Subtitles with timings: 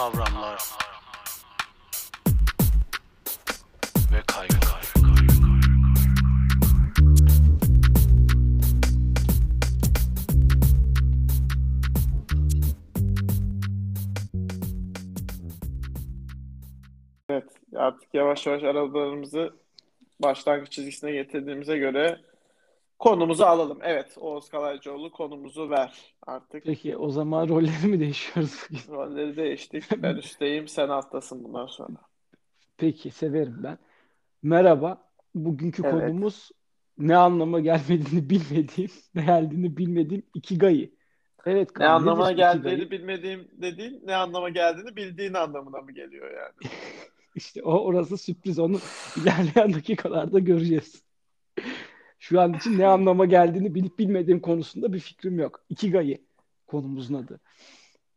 [0.00, 0.58] kavramlar
[4.12, 4.92] ve kaygılar.
[17.28, 17.44] Evet,
[17.76, 19.54] artık yavaş yavaş arabalarımızı
[20.22, 22.20] başlangıç çizgisine getirdiğimize göre
[23.00, 23.78] konumuzu alalım.
[23.82, 26.64] Evet, Oğuz Kalaycıoğlu konumuzu ver artık.
[26.64, 28.68] Peki o zaman rolleri mi değişiyoruz?
[28.88, 29.84] Rolleri değiştik.
[30.02, 31.96] Ben üstteyim, sen alttasın bundan sonra.
[32.76, 33.78] Peki severim ben.
[34.42, 35.10] Merhaba.
[35.34, 35.92] Bugünkü Evet.
[35.92, 36.50] konumuz
[36.98, 40.92] ne anlama gelmediğini bilmediğim, ne geldiğini bilmediğim Ikigai.
[41.46, 46.72] Evet Ne anlama geldiğini bilmediğim dediğin, ne anlama geldiğini bildiğin anlamına mı geliyor yani?
[47.34, 48.58] İşte o orası sürpriz.
[48.58, 48.78] Onu
[49.16, 51.09] ilerleyen dakikalarda göreceğiz.
[52.20, 55.64] Şu an için ne anlama geldiğini bilip bilmediğim konusunda bir fikrim yok.
[55.68, 56.18] Ikigai
[56.66, 57.40] konumuzun adı.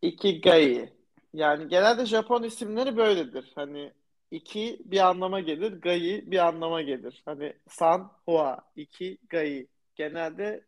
[0.02, 0.90] Ikigai.
[1.34, 3.52] Yani genelde Japon isimleri böyledir.
[3.56, 3.92] Hani
[4.32, 7.22] iki bir anlama gelir, gai bir anlama gelir.
[7.26, 9.68] Hani san, hua, iki, gai.
[9.96, 10.66] Genelde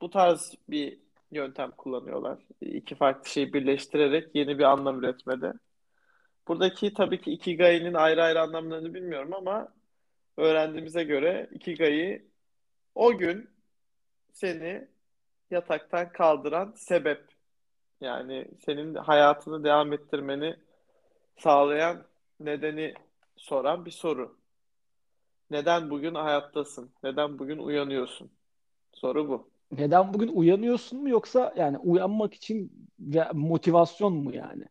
[0.00, 0.98] bu tarz bir
[1.30, 2.38] yöntem kullanıyorlar.
[2.60, 5.52] İki farklı şeyi birleştirerek yeni bir anlam üretmede.
[6.48, 9.68] Buradaki tabii ki ikigai'nin ayrı ayrı anlamlarını bilmiyorum ama
[10.36, 12.27] öğrendiğimize göre ikigai
[12.98, 13.50] o gün
[14.32, 14.88] seni
[15.50, 17.24] yataktan kaldıran sebep.
[18.00, 20.56] Yani senin hayatını devam ettirmeni
[21.38, 22.04] sağlayan
[22.40, 22.94] nedeni
[23.36, 24.36] soran bir soru.
[25.50, 26.90] Neden bugün hayattasın?
[27.02, 28.30] Neden bugün uyanıyorsun?
[28.92, 29.50] Soru bu.
[29.72, 32.72] Neden bugün uyanıyorsun mu yoksa yani uyanmak için
[33.32, 34.64] motivasyon mu yani?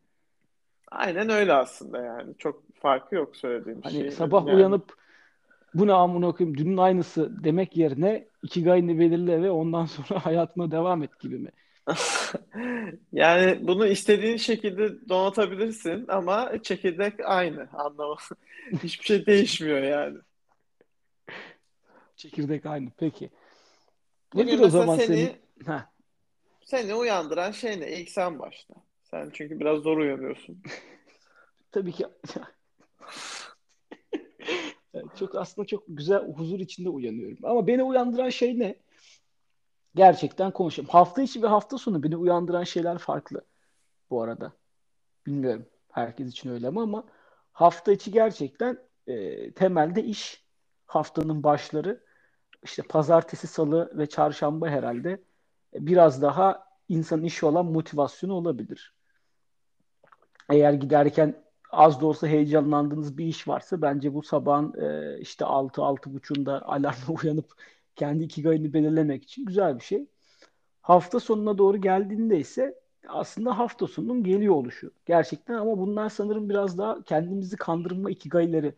[0.92, 2.38] Aynen öyle aslında yani.
[2.38, 4.10] Çok farkı yok söylediğim Hani şeyin.
[4.10, 5.07] sabah Yani uyanıp
[5.74, 11.04] bu ne amına koyayım dünün aynısı demek yerine Ikigai'ni belirle ve ondan sonra hayatına devam
[11.04, 11.52] et gibi mi?
[13.12, 18.16] yani bunu istediğin şekilde donatabilirsin ama çekirdek aynı anlamı.
[18.84, 20.18] Hiçbir şey değişmiyor yani.
[22.16, 22.90] Çekirdek aynı.
[22.98, 23.30] Peki.
[24.34, 25.32] Bugün Nedir o mesela zaman seni senin?
[25.66, 25.86] Heh,
[26.66, 27.92] seni uyandıran şey ne?
[27.92, 28.76] İlk sen başla.
[29.04, 30.64] Sen çünkü biraz zor uyanıyorsun.
[31.72, 32.06] tabii ki
[35.16, 37.38] çok aslında çok güzel huzur içinde uyanıyorum.
[37.44, 38.76] Ama beni uyandıran şey ne?
[39.96, 40.90] Gerçekten konuşayım.
[40.90, 43.42] Hafta içi ve hafta sonu beni uyandıran şeyler farklı
[44.10, 44.54] bu arada.
[45.26, 47.04] Bilmiyorum herkes için öyle mi ama
[47.52, 50.46] hafta içi gerçekten e, temelde iş
[50.86, 52.04] haftanın başları
[52.64, 55.10] işte pazartesi, salı ve çarşamba herhalde
[55.74, 58.96] e, biraz daha insanın işi olan motivasyonu olabilir.
[60.50, 66.62] Eğer giderken az da olsa heyecanlandığınız bir iş varsa bence bu sabahın e, işte 6-6.30'da
[66.66, 67.52] alarmla uyanıp
[67.96, 70.06] kendi ikigayını belirlemek için güzel bir şey.
[70.82, 72.76] Hafta sonuna doğru geldiğinde ise
[73.08, 74.92] aslında hafta sonunun geliyor oluşu.
[75.06, 78.74] Gerçekten ama bunlar sanırım biraz daha kendimizi kandırma ikigayları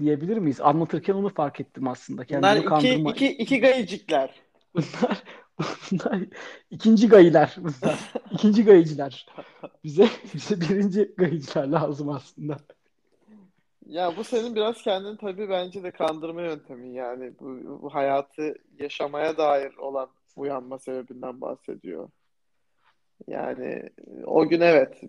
[0.00, 0.60] diyebilir miyiz?
[0.60, 2.22] Anlatırken onu fark ettim aslında.
[2.28, 3.10] Bunlar Kendimi iki, kandırma.
[3.10, 4.34] iki, iki gayicikler.
[4.74, 5.22] Bunlar,
[5.60, 6.20] bunlar
[6.70, 7.56] ikinci gayiler.
[7.58, 8.12] Bunlar.
[8.30, 9.26] İkinci gayiciler.
[9.84, 12.56] Bize bize birinci gayiciler lazım aslında.
[13.86, 19.36] Ya bu senin biraz kendini tabii bence de kandırma yöntemi yani bu, bu hayatı yaşamaya
[19.36, 22.08] dair olan uyanma sebebinden bahsediyor.
[23.26, 23.90] Yani
[24.24, 25.00] o gün evet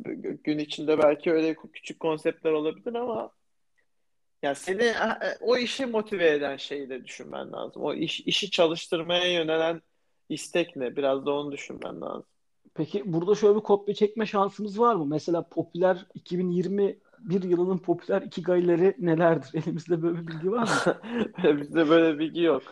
[0.44, 3.32] gün içinde belki öyle küçük konseptler olabilir ama
[4.44, 7.84] ya seni e, o işi motive eden şeyi de düşünmen lazım.
[7.84, 9.82] O iş, işi çalıştırmaya yönelen
[10.34, 10.96] istek ne?
[10.96, 12.26] Biraz da onu düşünmen lazım.
[12.76, 15.06] Peki burada şöyle bir kopya çekme şansımız var mı?
[15.06, 19.50] Mesela popüler 2021 yılının popüler ikigayileri nelerdir?
[19.64, 21.60] Elimizde böyle bir bilgi var mı?
[21.62, 22.64] Bizde böyle bilgi yok.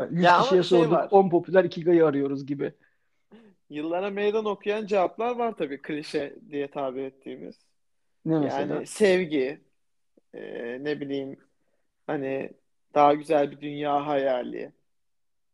[0.00, 1.08] Yani 100 Ya kişiye şey sorduk var.
[1.10, 2.72] 10 popüler ikigayi arıyoruz gibi.
[3.70, 7.56] Yıllara meydan okuyan cevaplar var tabii klişe diye tabir ettiğimiz.
[8.24, 8.74] Ne mesela?
[8.74, 9.60] Yani sevgi,
[10.34, 10.40] e,
[10.84, 11.36] ne bileyim
[12.06, 12.50] hani
[12.94, 14.72] daha güzel bir dünya hayali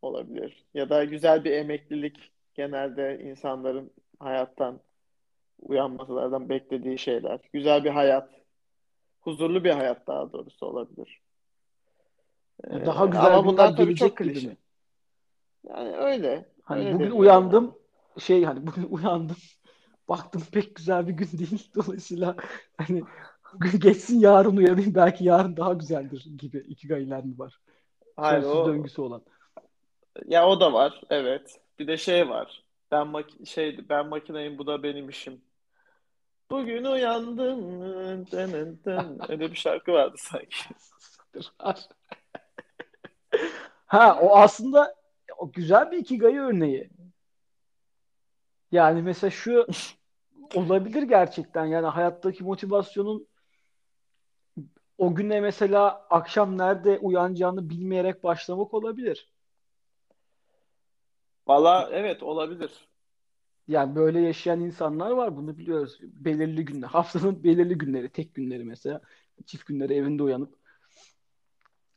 [0.01, 0.65] olabilir.
[0.73, 4.79] Ya da güzel bir emeklilik genelde insanların hayattan
[5.59, 7.39] uyanmalardan beklediği şeyler.
[7.53, 8.29] Güzel bir hayat,
[9.21, 11.21] huzurlu bir hayat daha doğrusu olabilir.
[12.69, 14.47] Yani E, daha güzel ama bunlar tabii çok klişe.
[14.47, 14.57] mi?
[15.69, 18.21] Yani öyle, Hani öyle bugün uyandım genelde.
[18.21, 19.35] şey hani bugün uyandım
[20.09, 21.71] baktım pek güzel bir gün değil.
[21.75, 22.35] Dolayısıyla
[22.77, 23.03] hani
[23.53, 27.59] bugün geçsin yarın uyanayım belki yarın daha güzeldir gibi ikigayiler mi var?
[28.15, 29.21] Hayır Sonsuz o döngüsü olan.
[30.27, 31.59] Ya o da var evet.
[31.79, 32.63] Bir de şey var.
[32.91, 35.41] Ben mak şey ben makineyim bu da benim işim.
[36.49, 37.61] Bugün uyandım.
[38.31, 39.19] Dın dın.
[39.29, 40.57] Öyle bir şarkı vardı sanki.
[43.87, 44.95] Ha o aslında
[45.37, 46.89] o güzel bir ikigai örneği.
[48.71, 49.67] Yani mesela şu
[50.55, 51.65] olabilir gerçekten.
[51.65, 53.27] Yani hayattaki motivasyonun
[54.97, 59.31] o güne mesela akşam nerede uyanacağını bilmeyerek başlamak olabilir.
[61.47, 62.71] Valla evet olabilir.
[63.67, 65.99] Yani böyle yaşayan insanlar var bunu biliyoruz.
[66.01, 69.01] Belirli günler, haftanın belirli günleri, tek günleri mesela,
[69.45, 70.55] çift günleri evinde uyanıp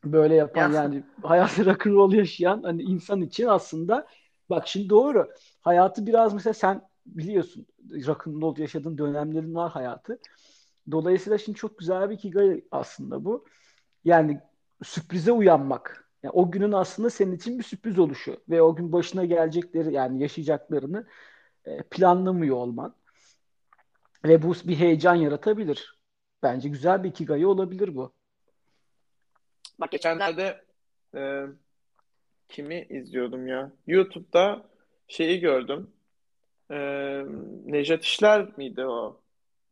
[0.05, 0.83] böyle yapan Ya.
[0.83, 4.07] yani hayatı rock'n'roll yaşayan hani insan için aslında
[4.51, 5.31] bak şimdi doğru.
[5.61, 7.67] Hayatı biraz mesela sen biliyorsun
[8.07, 10.19] rock'n'roll yaşadığın dönemlerin var hayatı.
[10.91, 13.45] Dolayısıyla şimdi çok güzel bir ikigai aslında bu.
[14.05, 14.41] Yani
[14.83, 16.10] sürprize uyanmak.
[16.23, 20.23] Yani o günün aslında senin için bir sürpriz oluşu ve o gün başına gelecekleri yani
[20.23, 21.07] yaşayacaklarını
[21.65, 22.95] e, planlamıyor olman.
[24.25, 26.01] Ve bu bir heyecan yaratabilir.
[26.43, 28.13] Bence güzel bir ikigai olabilir bu.
[29.81, 30.65] Bak geçenlerde
[31.15, 31.45] e,
[32.49, 33.73] kimi izliyordum ya?
[33.87, 34.63] YouTube'da
[35.09, 35.91] şeyi gördüm.
[36.71, 36.77] E,
[37.65, 39.21] Nejat İşler miydi o?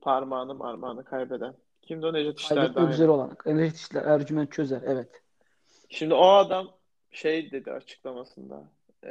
[0.00, 1.54] Parmağını marmağını kaybeden.
[1.82, 3.36] Kimdi o Nejat İşler'di Kaybetmek üzere olan.
[3.46, 4.82] Evet işte Ercüment Çözer.
[4.86, 5.22] Evet.
[5.88, 6.68] Şimdi o adam
[7.10, 8.64] şey dedi açıklamasında.
[9.04, 9.10] E,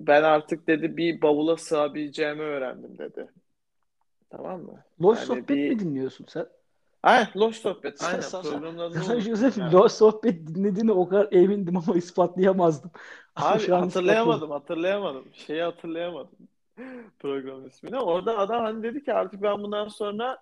[0.00, 3.30] ben artık dedi bir bavula sığabileceğimi öğrendim dedi.
[4.30, 4.84] Tamam mı?
[5.02, 6.46] Loş Yani sohbet bir- mi dinliyorsun sen?
[7.02, 8.02] Aynen Loş Sohbet.
[8.04, 9.72] Aynen sen- programın adını Sana Joseph ya.
[9.72, 12.90] Loş sohbet dinlediğini o kadar emindim ama ispatlayamazdım.
[13.36, 15.24] Ama Abi şu hatırlayamadım, hatırlayamadım.
[15.32, 16.36] Şeyi hatırlayamadım.
[17.18, 17.98] Programın ismini.
[17.98, 20.38] Orada adam hani dedi ki artık ben bundan sonra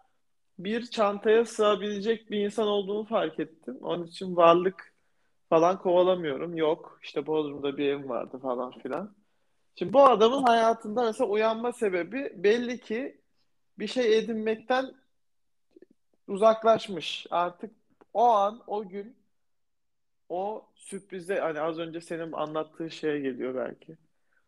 [0.59, 3.79] bir çantaya sığabilecek bir insan olduğumu fark ettim.
[3.83, 4.95] Onun için varlık
[5.49, 6.57] falan kovalamıyorum.
[6.57, 6.99] Yok.
[7.03, 9.15] İşte Bodrum'da bir evim vardı falan filan.
[9.77, 13.21] Şimdi bu adamın hayatında mesela uyanma sebebi belli ki
[13.79, 14.95] bir şey edinmekten
[16.29, 17.27] uzaklaşmış.
[17.31, 17.71] Artık
[18.15, 19.17] o an, o gün
[20.29, 23.97] o sürprize hani az önce senin anlattığın şeye geliyor belki.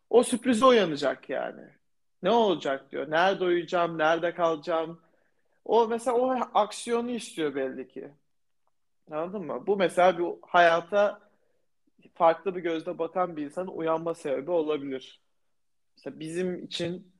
[0.09, 1.63] O sürprize uyanacak yani.
[2.23, 3.11] Ne olacak diyor.
[3.11, 5.01] Nerede uyuyacağım, nerede kalacağım.
[5.67, 8.09] O mesela o aksiyonu istiyor belli ki.
[9.11, 9.63] Anladın mı?
[9.67, 11.19] Bu mesela bir hayata
[12.13, 15.21] farklı bir gözle bakan bir insanın uyanma sebebi olabilir.
[15.97, 17.11] Mesela bizim için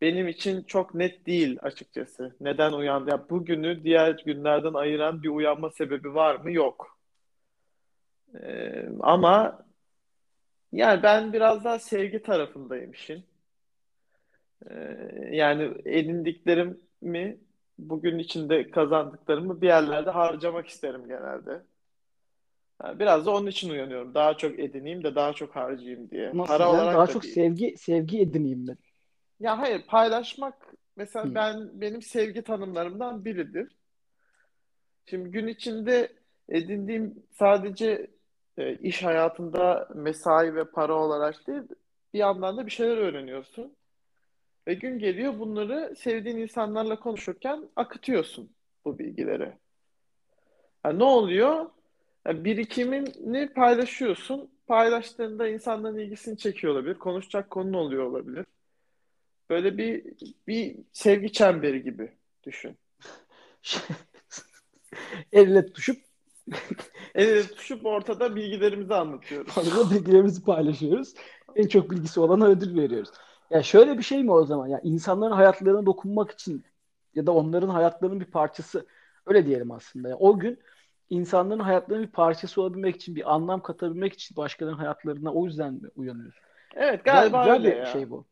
[0.00, 2.36] benim için çok net değil açıkçası.
[2.40, 3.10] Neden uyandı?
[3.10, 6.52] Ya bugünü diğer günlerden ayıran bir uyanma sebebi var mı?
[6.52, 6.98] Yok.
[8.42, 9.64] Ee, ama
[10.72, 13.24] yani ben biraz daha sevgi tarafındayım işin.
[14.70, 14.74] Ee,
[15.30, 17.36] yani edindiklerimi
[17.78, 21.62] bugün içinde kazandıklarımı bir yerlerde harcamak isterim genelde.
[22.84, 24.14] Yani biraz da onun için uyanıyorum.
[24.14, 26.30] Daha çok edineyim de daha çok harcayayım diye.
[26.34, 26.76] Nasıl Para yani?
[26.76, 27.34] olarak Daha da çok değil.
[27.34, 28.76] sevgi sevgi edineyim ben.
[29.40, 30.54] Ya hayır paylaşmak
[30.96, 31.34] mesela Hı.
[31.34, 33.76] ben benim sevgi tanımlarımdan biridir.
[35.06, 36.12] Şimdi gün içinde
[36.48, 38.10] edindiğim sadece
[38.58, 41.62] e, iş hayatında mesai ve para olarak değil,
[42.14, 43.76] bir yandan da bir şeyler öğreniyorsun.
[44.66, 48.50] Ve gün geliyor bunları sevdiğin insanlarla konuşurken akıtıyorsun
[48.84, 49.52] bu bilgileri.
[50.84, 51.70] Yani ne oluyor?
[52.26, 54.50] Yani birikimini paylaşıyorsun.
[54.66, 56.94] Paylaştığında insanların ilgisini çekiyor olabilir.
[56.94, 58.46] Konuşacak konu oluyor olabilir.
[59.50, 60.04] Böyle bir
[60.48, 62.12] bir sevgi çemberi gibi
[62.44, 62.76] düşün.
[65.32, 66.06] Elle tutuşup
[67.14, 69.58] El ele tutuşup ortada bilgilerimizi anlatıyoruz.
[69.58, 71.14] Orada bilgilerimizi paylaşıyoruz.
[71.56, 73.10] En çok bilgisi olana ödül veriyoruz.
[73.50, 74.66] Ya şöyle bir şey mi o zaman?
[74.66, 76.64] Ya insanların hayatlarına dokunmak için
[77.14, 78.86] ya da onların hayatlarının bir parçası
[79.26, 80.08] öyle diyelim aslında.
[80.08, 80.58] Ya o gün
[81.10, 85.88] insanların hayatlarının bir parçası olabilmek için, bir anlam katabilmek için başkalarının hayatlarına o yüzden mi
[85.96, 86.42] uyanıyorsun?
[86.74, 87.86] Evet Güzel, galiba güzel öyle bir ya.
[87.86, 88.26] şey bu.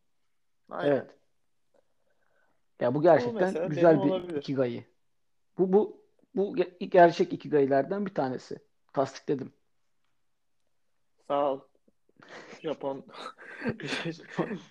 [0.71, 0.93] Aynen.
[0.93, 1.11] Evet.
[2.81, 4.37] Ya bu gerçekten mesela güzel bir olabilir.
[4.39, 4.87] ikigai.
[5.59, 6.03] Bu bu
[6.35, 8.59] bu ge- gerçek ikigailerden bir tanesi.
[8.93, 9.53] Tasdikledim.
[11.29, 11.61] Sağ ol.
[12.63, 13.05] Japon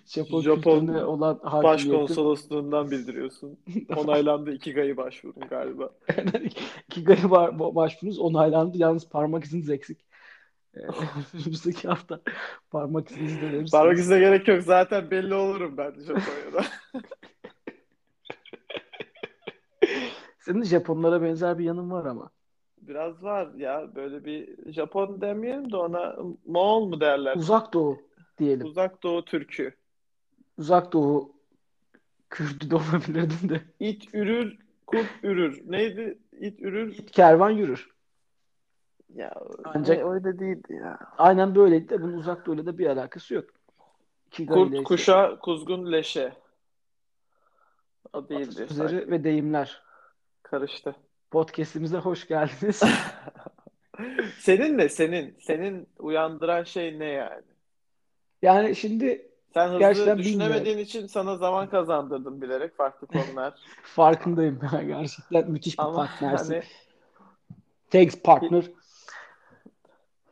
[0.06, 3.58] Japon Japon kültürüne olan Başkonsolosluğundan bildiriyorsun.
[3.96, 5.90] Onaylandı Ikigai'ye başvurdum galiba.
[6.88, 8.78] Ikigai var, bu- başvurunuz onaylandı.
[8.78, 10.04] Yalnız parmak iziniz eksik.
[10.76, 10.80] Ee,
[11.34, 12.20] Önümüzdeki hafta
[12.70, 13.70] parmak izinizi de verirsiniz.
[13.70, 14.62] Parmak izine gerek yok.
[14.62, 16.64] Zaten belli olurum ben Japonya'da.
[20.38, 22.30] Senin Japonlara benzer bir yanın var ama.
[22.88, 27.36] Biraz var ya böyle bir Japon demeyelim de ona Moğol mu derler?
[27.36, 27.98] Uzak Doğu
[28.38, 28.66] diyelim.
[28.66, 29.74] Uzak Doğu Türkü.
[30.58, 31.34] Uzak Doğu
[32.30, 33.60] Kürdü de olabilirdin de.
[33.80, 35.62] İt ürür, kurt ürür.
[35.66, 36.18] Neydi?
[36.40, 37.06] İt ürür.
[37.06, 37.94] Kervan yürür.
[39.14, 40.98] Ya Ancak- öyle değildi ya.
[41.18, 43.44] Aynen böyleydi de bunun Uzak Doğu'yla da bir alakası yok.
[44.48, 46.32] Kurt ise kuşa, kuzgun leşe.
[48.12, 48.62] O değildi.
[48.62, 49.82] atasözleri ve deyimler.
[50.42, 50.96] Karıştı.
[51.30, 52.82] Podcast'imize hoş geldiniz.
[54.38, 54.88] Senin ne?
[54.88, 55.36] Senin.
[55.40, 57.42] Senin uyandıran şey ne yani?
[58.42, 60.82] Yani şimdi Sen hızlı Gerçekten düşünemediğin bilmiyorum.
[60.82, 63.54] için sana zaman kazandırdım bilerek farklı konular.
[63.82, 64.60] Farkındayım.
[64.86, 66.54] Gerçekten müthiş bir Ama partnersin.
[66.54, 66.62] hani
[67.90, 68.64] Thanks partner.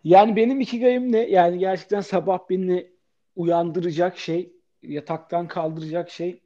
[0.04, 1.18] Yani benim ikigayım ne?
[1.30, 2.90] Yani gerçekten sabah beni
[3.36, 6.40] uyandıracak şey, yataktan kaldıracak şey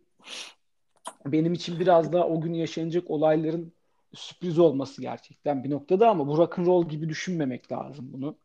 [1.26, 3.72] benim için biraz daha o gün yaşanacak olayların
[4.16, 8.38] sürpriz olması gerçekten bir noktada ama bu rock'n'roll gibi düşünmemek lazım bunu.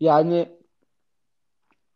[0.00, 0.48] Yani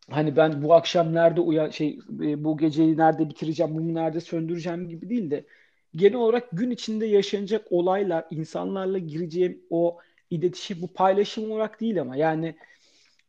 [0.09, 4.89] hani ben bu akşam nerede uyan şey e, bu geceyi nerede bitireceğim, mumu nerede söndüreceğim
[4.89, 5.45] gibi değil de
[5.95, 9.97] genel olarak gün içinde yaşanacak olaylar, insanlarla gireceğim o
[10.29, 12.55] iletişim, bu paylaşım olarak değil ama yani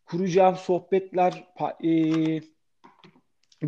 [0.06, 1.44] kuracağım sohbetler,
[1.84, 1.90] e,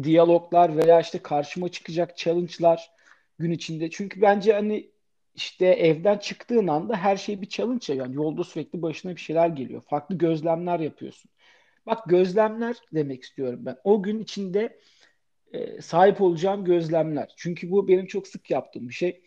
[0.02, 2.90] diyaloglar veya işte karşıma çıkacak challenge'lar
[3.38, 3.90] gün içinde.
[3.90, 4.90] Çünkü bence hani
[5.36, 7.94] işte evden çıktığın anda her şey bir challenge ya.
[7.94, 9.82] Yani yolda sürekli başına bir şeyler geliyor.
[9.90, 11.30] Farklı gözlemler yapıyorsun.
[11.86, 13.76] Bak gözlemler demek istiyorum ben.
[13.84, 14.80] O gün içinde
[15.52, 17.34] e, sahip olacağım gözlemler.
[17.36, 19.22] Çünkü bu benim çok sık yaptığım bir şey.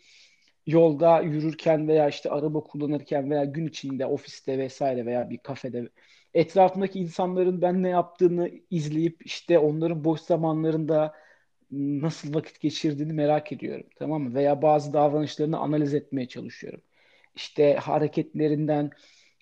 [0.66, 5.88] Yolda yürürken veya işte araba kullanırken veya gün içinde ofiste vesaire veya bir kafede
[6.34, 11.14] etrafındaki insanların ben ne yaptığını izleyip işte onların boş zamanlarında
[11.72, 13.86] nasıl vakit geçirdiğini merak ediyorum.
[13.96, 14.34] Tamam mı?
[14.34, 16.80] Veya bazı davranışlarını analiz etmeye çalışıyorum.
[17.34, 18.90] İşte hareketlerinden,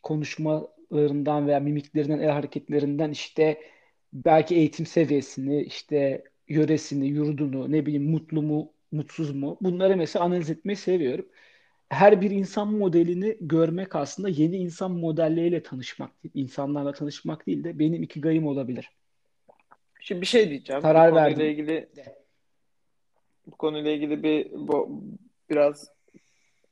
[0.03, 3.59] konuşmalarından veya mimiklerinden, el hareketlerinden işte
[4.13, 9.59] belki eğitim seviyesini, işte yöresini, yurdunu, ne bileyim mutlu mu, mutsuz mu?
[9.61, 11.27] Bunları mesela analiz etmeyi seviyorum.
[11.89, 18.03] Her bir insan modelini görmek aslında yeni insan modelleriyle tanışmak, insanlarla tanışmak değil de benim
[18.03, 18.91] ikigayım olabilir.
[20.01, 20.83] Şimdi bir şey diyeceğim.
[20.83, 21.47] Karar verdim.
[21.47, 21.89] ilgili
[23.51, 25.03] bu konuyla ilgili bir bu,
[25.51, 25.93] biraz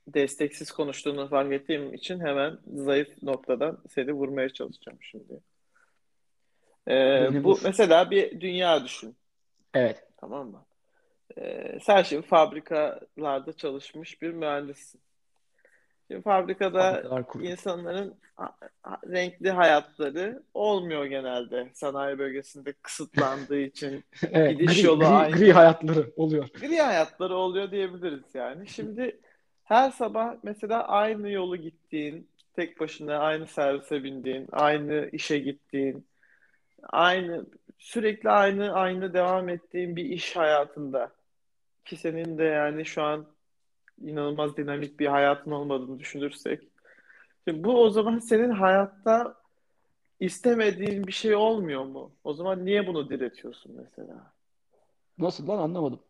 [0.06, 5.40] desteksiz konuştuğunu fark ettiğim için hemen zayıf noktadan seni vurmaya çalışacağım şimdi.
[6.88, 6.92] Ee,
[7.30, 7.60] Beni bu vur.
[7.64, 9.16] mesela bir dünya düşün.
[9.74, 10.04] Evet.
[10.16, 10.66] Tamam mı?
[11.38, 15.00] Ee, sen şimdi fabrikalarda çalışmış bir mühendissin.
[16.08, 17.02] Şimdi fabrikada
[17.42, 18.14] insanların
[19.08, 21.70] renkli hayatları olmuyor genelde.
[21.74, 25.36] Sanayi bölgesinde kısıtlandığı için Evet, gidiş gri, yolu gri, aynı.
[25.36, 26.48] gri hayatları oluyor.
[26.60, 28.68] Gri hayatları oluyor diyebiliriz yani.
[28.68, 29.20] Şimdi
[29.64, 36.06] her sabah mesela aynı yolu gittiğin, tek başına aynı servise bindiğin, aynı işe gittiğin,
[36.82, 37.46] aynı
[37.78, 41.12] sürekli aynı aynı devam ettiğin bir iş hayatında
[41.84, 43.26] ki senin de yani şu an
[44.02, 46.62] inanılmaz dinamik bir hayatın olmadığını düşünürsek.
[47.48, 49.34] Şimdi bu o zaman senin hayatta
[50.20, 52.16] istemediğin bir şey olmuyor mu?
[52.24, 54.34] O zaman niye bunu diretiyorsun mesela?
[55.18, 56.00] Nasıl lan anlamadım.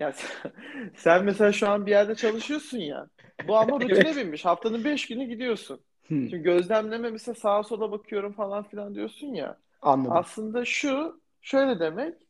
[0.00, 0.52] Ya sen,
[0.96, 3.08] sen mesela şu an bir yerde çalışıyorsun ya.
[3.42, 4.16] Bu ama rutine Evet.
[4.16, 4.44] binmiş.
[4.44, 5.80] Haftanın beş günü gidiyorsun.
[6.08, 9.58] Hmm, Şimdi gözlemleme mesela sağa sola bakıyorum falan filan diyorsun ya.
[9.82, 10.10] anladım.
[10.16, 12.27] Aslında şu şöyle demek.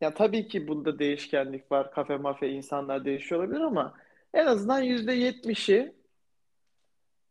[0.00, 1.90] Ya tabii ki bunda değişkenlik var.
[1.90, 3.94] Kafe mafya insanlar değişiyor olabilir ama
[4.34, 5.92] en azından yüzde yetmişi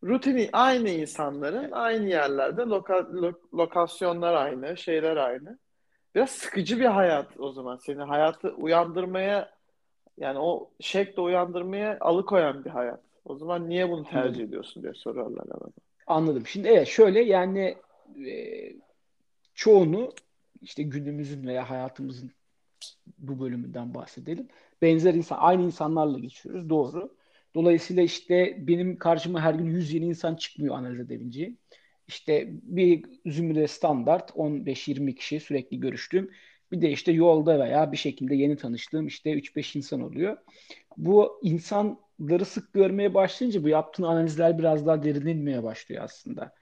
[0.04, 5.58] rutini aynı insanların aynı yerlerde loka, lo- lokasyonlar aynı, şeyler aynı.
[6.14, 7.76] Biraz sıkıcı bir hayat o zaman.
[7.76, 9.56] Seni hayatı uyandırmaya
[10.18, 13.00] yani o şekle uyandırmaya alıkoyan bir hayat.
[13.24, 15.72] O zaman niye bunu tercih ediyorsun diye soruyorlar bana.
[16.06, 16.46] Anladım.
[16.46, 17.76] Şimdi evet şöyle yani
[18.26, 18.32] e,
[19.54, 20.12] çoğunu
[20.62, 22.30] işte günümüzün veya hayatımızın
[23.18, 24.48] bu bölümünden bahsedelim.
[24.82, 26.68] Benzer insan, aynı insanlarla geçiyoruz.
[26.68, 27.16] Doğru.
[27.54, 31.58] Dolayısıyla işte benim karşıma her gün 100 yeni insan çıkmıyor analiz edebileceğim.
[32.08, 36.30] İşte bir zümre standart 15-20 kişi sürekli görüştüğüm.
[36.72, 40.36] Bir de işte yolda veya bir şekilde yeni tanıştığım işte 3-5 insan oluyor.
[40.96, 46.52] Bu insanları sık görmeye başlayınca bu yaptığın analizler biraz daha derinlenmeye başlıyor aslında.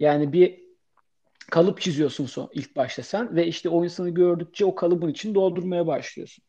[0.00, 0.63] Yani bir
[1.50, 5.86] kalıp çiziyorsun son ilk başta sen ve işte o insanı gördükçe o kalıbın için doldurmaya
[5.86, 6.44] başlıyorsun.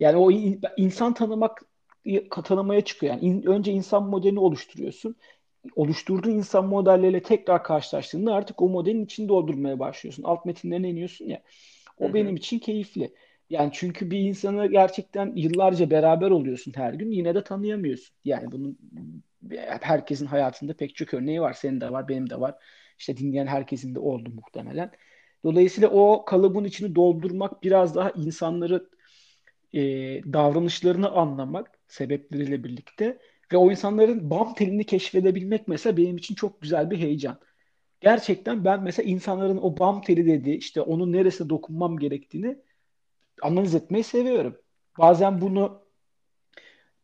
[0.00, 1.62] Yani o in- insan tanımak
[2.44, 3.12] tanımaya çıkıyor.
[3.14, 5.16] Yani in- önce insan modelini oluşturuyorsun.
[5.76, 10.22] Oluşturduğun insan modelleriyle tekrar karşılaştığında artık o modelin içini doldurmaya başlıyorsun.
[10.22, 11.42] Alt metinlerine iniyorsun ya.
[11.98, 12.14] O hı.
[12.14, 13.14] benim için keyifli.
[13.50, 18.16] Yani çünkü bir insanı gerçekten yıllarca beraber oluyorsun her gün yine de tanıyamıyorsun.
[18.24, 18.78] Yani bunun
[19.80, 21.52] herkesin hayatında pek çok örneği var.
[21.52, 22.54] Senin de var, benim de var.
[22.98, 24.90] İşte dinleyen herkesin de oldu muhtemelen.
[25.44, 28.88] Dolayısıyla o kalıbın içini doldurmak biraz daha insanları
[29.72, 29.80] e,
[30.32, 33.18] davranışlarını anlamak sebepleriyle birlikte
[33.52, 37.40] ve o insanların bam telini keşfedebilmek mesela benim için çok güzel bir heyecan.
[38.00, 42.58] Gerçekten ben mesela insanların o bam teli dediği işte onun neresine dokunmam gerektiğini
[43.42, 44.56] analiz etmeyi seviyorum.
[44.98, 45.82] Bazen bunu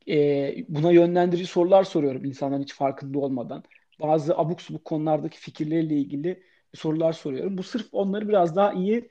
[0.09, 3.65] e, buna yönlendirici sorular soruyorum insanların hiç farkında olmadan.
[4.03, 6.43] Bazı abuk subuk konulardaki fikirleriyle ilgili
[6.75, 7.59] sorular soruyorum.
[7.59, 9.11] Bu sırf onları biraz daha iyi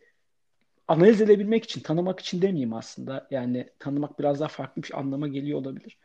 [0.88, 3.28] analiz edebilmek için, tanımak için demeyeyim aslında.
[3.32, 5.98] Yani tanımak biraz daha farklı bir anlama geliyor olabilir.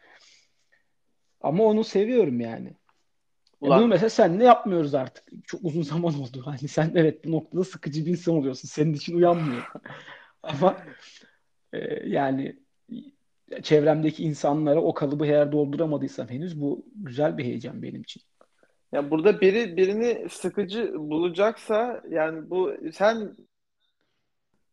[1.41, 2.67] Ama onu seviyorum yani.
[2.67, 2.77] Ya
[3.61, 5.25] Ulan bunu mesela sen ne yapmıyoruz artık.
[5.45, 6.43] Çok uzun zaman oldu.
[6.45, 8.69] Hani sen evet bu noktada sıkıcı bir insan oluyorsun.
[8.69, 9.63] Senin için uyanmıyor.
[10.43, 10.77] Ama
[11.73, 12.57] e, yani
[13.63, 18.23] çevremdeki insanlara o kalıbı eğer dolduramadıysam henüz bu güzel bir heyecan benim için.
[18.93, 23.37] Ya burada biri birini sıkıcı bulacaksa yani bu sen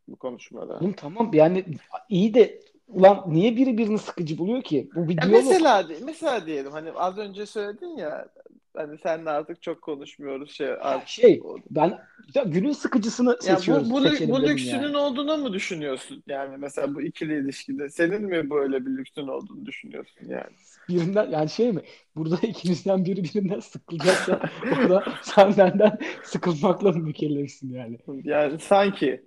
[0.08, 0.74] bu konuşmada.
[0.74, 1.66] Oğlum tamam yani
[2.10, 4.90] iyi de ulan niye biri birini sıkıcı buluyor ki?
[4.96, 5.46] Bu bir Ya diyalog.
[5.48, 8.28] mesela mesela diyelim hani az önce söyledin ya
[8.76, 12.00] hani seninle artık çok konuşmuyoruz şey artık şey ben
[12.36, 13.90] ya günün sıkıcısını Ya seçiyoruz.
[13.90, 14.98] bu, bu, bu lüksünün yani.
[14.98, 16.24] olduğunu mu düşünüyorsun?
[16.28, 20.54] Yani mesela bu ikili ilişkide senin mi böyle bir lüksün olduğunu düşünüyorsun yani?
[20.90, 21.82] Birinden yani şey mi?
[22.16, 24.42] Burada ikimizden biri birinden sıkılacaksa
[24.86, 27.98] o da sen benden sıkılmakla mı mükellefsin yani?
[28.24, 29.24] Yani sanki.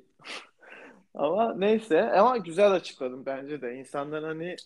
[1.14, 3.74] Ama neyse ama güzel açıkladım bence de.
[3.74, 4.56] İnsanların hani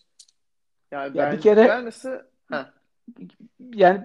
[0.91, 2.65] yani Ya ben bir kere ben mesela Heh,
[3.75, 4.05] yani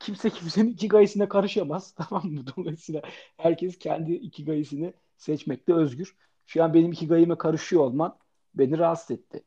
[0.00, 2.44] kimse kimsenin ikigayesine karışamaz tamam mı?
[2.56, 3.02] Dolayısıyla
[3.36, 6.16] herkes kendi ikigayesini seçmekte özgür.
[6.46, 8.18] Şu an benim ikigayime karışıyor olman
[8.54, 9.42] beni rahatsız etti.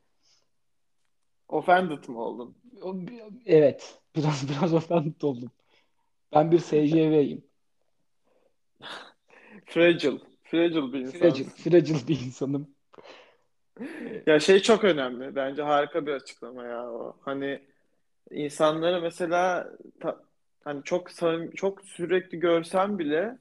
[1.50, 2.58] Offended mı oldun?
[3.46, 5.52] Evet, biraz biraz offended oldum.
[6.34, 7.46] Ben bir SJV'yim.
[9.66, 10.20] Fragile.
[10.44, 11.50] Fragile bir Fragile, insansın.
[11.50, 12.76] fragile bir insanım.
[14.28, 15.36] Ya şey çok önemli.
[15.36, 17.18] Bence harika bir açıklama ya o.
[17.22, 17.62] Hani
[18.32, 20.24] insanları mesela ta-
[20.64, 21.10] hani çok
[21.58, 23.40] çok sürekli görsem bile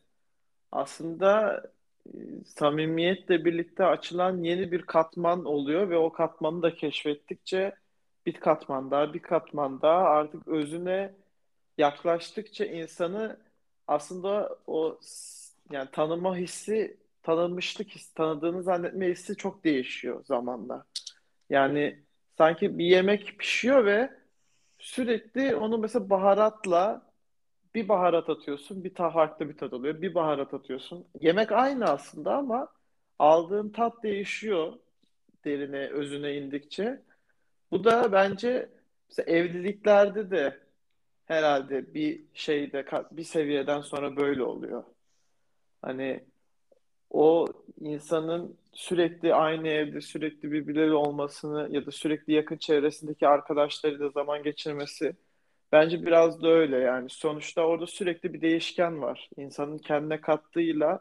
[0.73, 1.63] aslında
[2.07, 7.75] e, samimiyetle birlikte açılan yeni bir katman oluyor ve o katmanı da keşfettikçe
[8.29, 11.15] bir katman daha bir katman daha artık özüne
[11.79, 13.41] yaklaştıkça insanı
[13.87, 14.99] aslında o
[15.71, 20.85] yani tanıma hissi tanınmışlık hissi tanıdığını zannetme hissi çok değişiyor zamanla.
[21.51, 21.99] Yani
[22.39, 24.11] sanki bir yemek pişiyor ve
[24.79, 27.03] sürekli onu mesela baharatla
[27.75, 30.03] bir baharat atıyorsun, bir farklı bir tat oluyor.
[30.03, 31.07] Bir baharat atıyorsun.
[31.21, 32.69] Yemek aynı aslında ama
[33.19, 34.73] aldığın tat değişiyor
[35.45, 37.08] derine, özüne indikçe.
[37.71, 38.69] Bu da bence
[39.09, 40.61] mesela evliliklerde de
[41.27, 44.85] herhalde bir şeyde bir seviyeden sonra böyle oluyor.
[45.83, 46.25] Hani
[47.11, 47.47] o
[47.81, 55.17] insanın sürekli aynı evde sürekli birbirleri olmasını ya da sürekli yakın çevresindeki arkadaşlarıyla zaman geçirmesi
[55.73, 57.11] bence biraz da öyle yani.
[57.11, 59.31] Sonuçta orada sürekli bir değişken var.
[59.37, 61.01] İnsanın kendine kattığıyla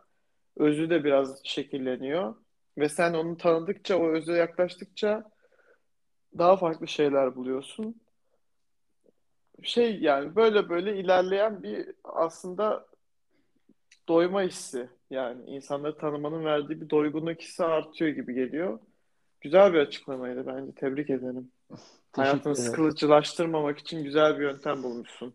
[0.57, 2.35] özü de biraz şekilleniyor
[2.77, 5.31] ve sen onu tanıdıkça, o öze yaklaştıkça
[6.37, 8.01] daha farklı şeyler buluyorsun.
[9.63, 12.85] Şey yani böyle böyle ilerleyen bir aslında
[14.07, 14.89] doyma hissi.
[15.09, 18.79] Yani insanları tanımanın verdiği bir doygunluk hissi artıyor gibi geliyor.
[19.41, 20.71] Güzel bir açıklamaydı bence.
[20.71, 21.51] Tebrik ederim.
[22.11, 25.33] Hayatını sıkılıcılaştırmamak için güzel bir yöntem bulmuşsun.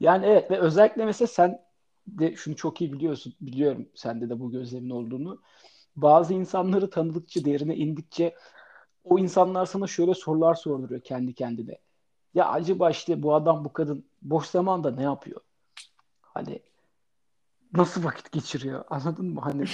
[0.00, 1.60] Yani evet ve özellikle mesela sen
[2.06, 3.34] de şunu çok iyi biliyorsun.
[3.40, 5.40] Biliyorum sende de bu gözlemin olduğunu.
[5.96, 8.34] Bazı insanları tanıdıkça, derine indikçe
[9.04, 11.78] o insanlar sana şöyle sorular sorduruyor kendi kendine.
[12.34, 15.40] Ya acaba işte bu adam, bu kadın boş zamanda ne yapıyor?
[16.22, 16.62] Hani
[17.76, 18.84] nasıl vakit geçiriyor?
[18.90, 19.40] Anladın mı?
[19.40, 19.64] Hani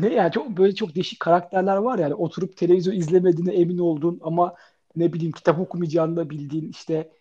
[0.00, 4.54] ne yani çok böyle çok değişik karakterler var yani oturup televizyon izlemediğine emin olduğun ama
[4.96, 7.12] ne bileyim kitap okumayacağını da bildiğin işte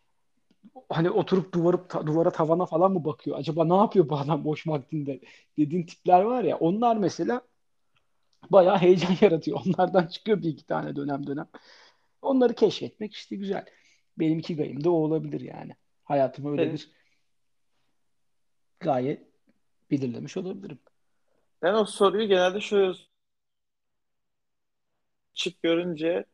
[0.90, 3.38] hani oturup duvarı ta- duvara tavana falan mı bakıyor?
[3.40, 5.20] Acaba ne yapıyor bu adam boş vaktinde?
[5.58, 6.58] Dediğin tipler var ya.
[6.58, 7.42] Onlar mesela
[8.50, 9.60] bayağı heyecan yaratıyor.
[9.66, 11.48] Onlardan çıkıyor bir iki tane dönem dönem.
[12.22, 13.66] Onları keşfetmek işte güzel.
[14.20, 15.76] Benim iki gayım da o olabilir yani.
[16.04, 16.92] Hayatımı öyle bir
[18.80, 19.24] gaye
[19.92, 20.80] belirlemiş olabilirim.
[21.62, 22.94] ben o soruyu genelde şöyle
[25.34, 26.26] çık görünce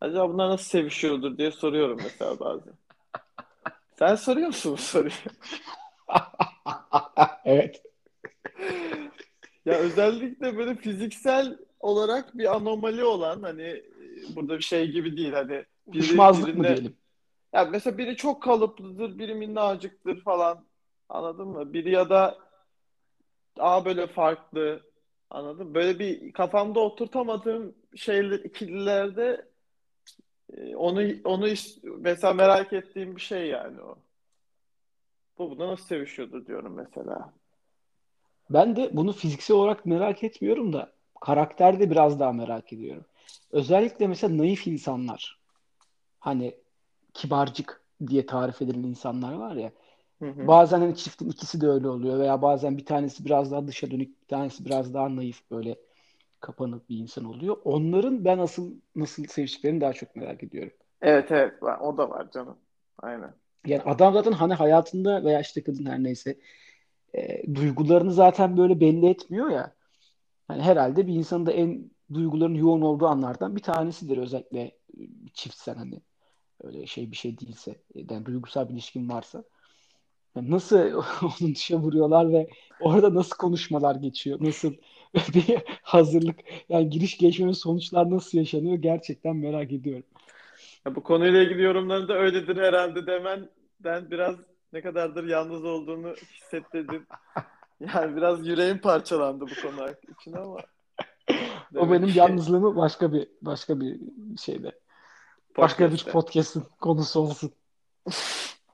[0.00, 2.74] acaba bunlar nasıl sevişiyordur diye soruyorum mesela bazen.
[3.98, 5.12] Sen soruyor musun bu soruyu?
[7.44, 7.82] Evet.
[9.66, 15.32] Ya özellikle böyle fiziksel olarak bir anomali olan hani e, burada bir şey gibi değil
[15.32, 16.96] hani biri Uyuşmazlık mı birine diyelim?
[17.54, 20.66] ya mesela biri çok kalıplıdır, biri minnacıktır falan.
[21.08, 21.72] Anladın mı?
[21.72, 22.38] Biri ya da
[23.58, 24.82] daha böyle farklı.
[25.30, 25.74] Anladın mı?
[25.74, 29.48] Böyle bir kafamda oturtamadığım şeyler ikililerde
[30.56, 31.48] e, onu onu
[31.98, 33.98] mesela merak ettiğim bir şey yani o.
[35.38, 37.32] Bu buna nasıl sevişiyordur diyorum mesela.
[38.50, 43.04] Ben de bunu fiziksel olarak merak etmiyorum da karakterde biraz daha merak ediyorum.
[43.50, 45.40] Özellikle mesela naif insanlar.
[46.20, 46.54] Hani
[47.14, 49.72] kibarcık diye tarif edilen insanlar var ya.
[50.18, 50.46] Hı hı.
[50.46, 54.22] Bazen hani çiftin ikisi de öyle oluyor veya bazen bir tanesi biraz daha dışa dönük,
[54.22, 55.76] bir tanesi biraz daha naif böyle
[56.40, 57.56] kapanık bir insan oluyor.
[57.64, 60.72] Onların ben asıl nasıl seviştiklerini daha çok merak ediyorum.
[61.02, 62.56] Evet evet o da var canım.
[62.98, 63.34] Aynen.
[63.66, 66.36] Yani adam zaten hani hayatında veya işte kadın her neyse
[67.14, 69.74] e, duygularını zaten böyle belli etmiyor ya.
[70.48, 75.00] Hani herhalde bir insanın da en duyguların yoğun olduğu anlardan bir tanesidir özellikle e,
[75.34, 76.00] çiftsen hani
[76.62, 79.44] öyle şey bir şey değilse e, yani duygusal bir ilişkin varsa.
[80.36, 80.76] Yani nasıl
[81.22, 82.48] onu dışa vuruyorlar ve
[82.80, 84.38] orada nasıl konuşmalar geçiyor?
[84.40, 84.72] Nasıl
[85.34, 90.04] bir hazırlık yani giriş gelişmenin sonuçlar nasıl yaşanıyor gerçekten merak ediyorum.
[90.86, 94.36] Ya bu konuyla ilgili yorumlarında öyledir herhalde demenden biraz
[94.72, 97.06] ne kadardır yalnız olduğunu hissettirdim.
[97.94, 100.56] Yani biraz yüreğim parçalandı bu konu için ama
[101.76, 104.00] O benim ki yalnızlığımı başka bir başka bir
[104.40, 104.72] şeyde
[105.56, 107.52] başka bir podcast'ın konusu olsun.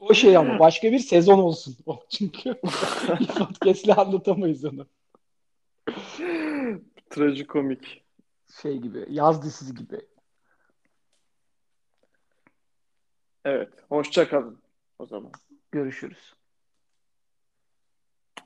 [0.01, 1.77] O şey ama başka bir sezon olsun.
[1.87, 2.55] O çünkü
[3.39, 4.87] podcast'le anlatamayız onu.
[7.11, 8.05] Trajikomik.
[8.63, 10.01] Şey gibi, yaz dizisi gibi.
[13.45, 13.73] Evet.
[13.89, 14.59] Hoşça kalın
[14.99, 15.33] o zaman.
[15.77, 16.35] Görüşürüz.